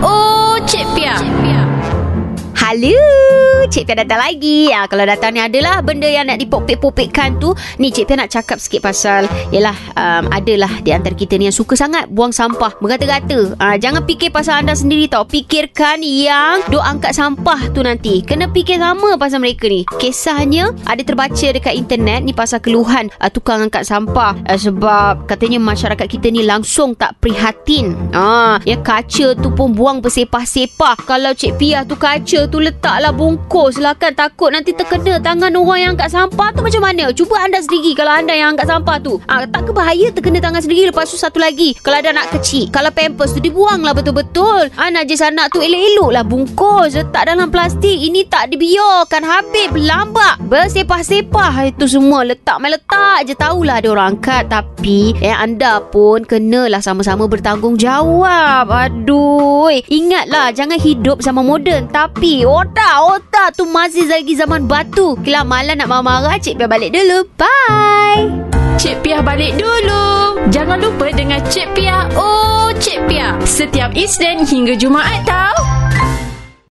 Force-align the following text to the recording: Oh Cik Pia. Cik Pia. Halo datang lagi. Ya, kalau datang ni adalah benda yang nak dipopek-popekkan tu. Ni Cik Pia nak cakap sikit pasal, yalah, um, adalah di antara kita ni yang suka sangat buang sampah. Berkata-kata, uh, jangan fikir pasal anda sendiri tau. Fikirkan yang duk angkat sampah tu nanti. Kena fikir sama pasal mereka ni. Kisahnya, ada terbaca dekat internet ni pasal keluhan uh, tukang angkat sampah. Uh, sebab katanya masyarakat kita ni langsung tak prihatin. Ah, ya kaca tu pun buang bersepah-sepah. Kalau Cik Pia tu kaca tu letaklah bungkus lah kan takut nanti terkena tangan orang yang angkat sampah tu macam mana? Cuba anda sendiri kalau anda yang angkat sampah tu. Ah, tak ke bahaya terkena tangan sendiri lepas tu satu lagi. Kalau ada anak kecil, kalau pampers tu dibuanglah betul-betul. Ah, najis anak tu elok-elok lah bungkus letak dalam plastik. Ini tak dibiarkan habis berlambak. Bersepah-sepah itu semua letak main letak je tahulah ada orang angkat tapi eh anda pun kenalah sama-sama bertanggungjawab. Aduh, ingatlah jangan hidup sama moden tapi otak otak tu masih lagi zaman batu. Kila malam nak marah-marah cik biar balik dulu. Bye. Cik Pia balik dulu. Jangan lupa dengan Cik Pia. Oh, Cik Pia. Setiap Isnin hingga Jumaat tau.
Oh 0.00 0.56
Cik 0.64 0.86
Pia. 0.96 1.20
Cik 1.20 1.34
Pia. 1.44 1.62
Halo 2.56 3.21
datang 3.80 4.20
lagi. 4.20 4.68
Ya, 4.68 4.84
kalau 4.84 5.08
datang 5.08 5.32
ni 5.32 5.40
adalah 5.40 5.80
benda 5.80 6.04
yang 6.04 6.28
nak 6.28 6.36
dipopek-popekkan 6.36 7.40
tu. 7.40 7.56
Ni 7.80 7.88
Cik 7.88 8.12
Pia 8.12 8.20
nak 8.20 8.28
cakap 8.28 8.60
sikit 8.60 8.84
pasal, 8.84 9.24
yalah, 9.48 9.72
um, 9.96 10.28
adalah 10.28 10.68
di 10.84 10.92
antara 10.92 11.16
kita 11.16 11.40
ni 11.40 11.48
yang 11.48 11.56
suka 11.56 11.72
sangat 11.72 12.12
buang 12.12 12.36
sampah. 12.36 12.76
Berkata-kata, 12.76 13.56
uh, 13.56 13.76
jangan 13.80 14.04
fikir 14.04 14.28
pasal 14.28 14.60
anda 14.60 14.76
sendiri 14.76 15.08
tau. 15.08 15.24
Fikirkan 15.24 16.04
yang 16.04 16.60
duk 16.68 16.84
angkat 16.84 17.16
sampah 17.16 17.72
tu 17.72 17.80
nanti. 17.80 18.20
Kena 18.20 18.52
fikir 18.52 18.76
sama 18.76 19.16
pasal 19.16 19.40
mereka 19.40 19.72
ni. 19.72 19.88
Kisahnya, 19.96 20.76
ada 20.84 21.00
terbaca 21.00 21.46
dekat 21.48 21.72
internet 21.72 22.20
ni 22.28 22.36
pasal 22.36 22.60
keluhan 22.60 23.08
uh, 23.24 23.32
tukang 23.32 23.64
angkat 23.64 23.88
sampah. 23.88 24.36
Uh, 24.44 24.58
sebab 24.60 25.24
katanya 25.24 25.56
masyarakat 25.56 26.04
kita 26.04 26.28
ni 26.28 26.44
langsung 26.44 26.92
tak 26.92 27.16
prihatin. 27.24 27.96
Ah, 28.12 28.58
ya 28.66 28.76
kaca 28.82 29.32
tu 29.38 29.48
pun 29.54 29.72
buang 29.72 30.02
bersepah-sepah. 30.02 31.06
Kalau 31.06 31.32
Cik 31.32 31.56
Pia 31.56 31.86
tu 31.86 31.94
kaca 31.94 32.50
tu 32.50 32.58
letaklah 32.58 33.14
bungkus 33.14 33.61
lah 33.78 33.94
kan 33.94 34.10
takut 34.10 34.50
nanti 34.50 34.74
terkena 34.74 35.22
tangan 35.22 35.54
orang 35.54 35.78
yang 35.78 35.90
angkat 35.94 36.10
sampah 36.10 36.50
tu 36.50 36.66
macam 36.66 36.82
mana? 36.82 37.14
Cuba 37.14 37.38
anda 37.38 37.62
sendiri 37.62 37.94
kalau 37.94 38.10
anda 38.10 38.34
yang 38.34 38.58
angkat 38.58 38.66
sampah 38.66 38.98
tu. 38.98 39.22
Ah, 39.30 39.46
tak 39.46 39.70
ke 39.70 39.70
bahaya 39.70 40.10
terkena 40.10 40.42
tangan 40.42 40.58
sendiri 40.58 40.90
lepas 40.90 41.06
tu 41.06 41.14
satu 41.14 41.38
lagi. 41.38 41.78
Kalau 41.78 42.02
ada 42.02 42.10
anak 42.10 42.34
kecil, 42.34 42.66
kalau 42.74 42.90
pampers 42.90 43.30
tu 43.30 43.38
dibuanglah 43.38 43.94
betul-betul. 43.94 44.74
Ah, 44.74 44.90
najis 44.90 45.22
anak 45.22 45.54
tu 45.54 45.62
elok-elok 45.62 46.10
lah 46.10 46.24
bungkus 46.26 46.98
letak 46.98 47.30
dalam 47.30 47.54
plastik. 47.54 47.94
Ini 47.94 48.26
tak 48.26 48.50
dibiarkan 48.50 49.22
habis 49.22 49.70
berlambak. 49.70 50.42
Bersepah-sepah 50.50 51.70
itu 51.70 51.86
semua 51.86 52.26
letak 52.26 52.58
main 52.58 52.74
letak 52.74 53.30
je 53.30 53.34
tahulah 53.38 53.78
ada 53.78 53.88
orang 53.94 54.18
angkat 54.18 54.50
tapi 54.50 55.14
eh 55.22 55.30
anda 55.30 55.78
pun 55.78 56.26
kenalah 56.26 56.82
sama-sama 56.82 57.30
bertanggungjawab. 57.30 58.66
Aduh, 58.66 59.70
ingatlah 59.86 60.50
jangan 60.50 60.80
hidup 60.82 61.22
sama 61.22 61.44
moden 61.44 61.86
tapi 61.92 62.42
otak 62.42 62.96
otak 62.98 63.51
tu 63.52 63.68
masih 63.68 64.08
lagi 64.08 64.34
zaman 64.34 64.64
batu. 64.64 65.14
Kila 65.20 65.44
malam 65.44 65.76
nak 65.76 65.88
marah-marah 65.88 66.40
cik 66.40 66.56
biar 66.58 66.68
balik 66.68 66.90
dulu. 66.92 67.28
Bye. 67.36 68.28
Cik 68.80 69.04
Pia 69.04 69.22
balik 69.22 69.54
dulu. 69.60 70.42
Jangan 70.50 70.80
lupa 70.82 71.12
dengan 71.14 71.38
Cik 71.46 71.76
Pia. 71.76 72.10
Oh, 72.18 72.72
Cik 72.82 73.06
Pia. 73.06 73.36
Setiap 73.46 73.94
Isnin 73.94 74.42
hingga 74.42 74.74
Jumaat 74.74 75.22
tau. 75.22 75.71